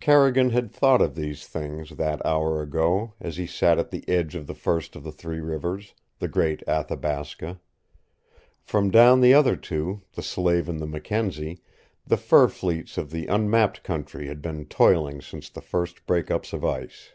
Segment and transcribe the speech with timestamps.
[0.00, 4.34] Carrigan had thought of these things that hour ago, as he sat at the edge
[4.34, 7.60] of the first of the Three Rivers, the great Athabasca.
[8.64, 11.62] From down the other two, the Slave and the Mackenzie,
[12.04, 16.64] the fur fleets of the unmapped country had been toiling since the first breakups of
[16.64, 17.12] ice.